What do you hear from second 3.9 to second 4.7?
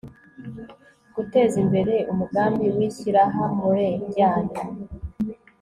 ryanyu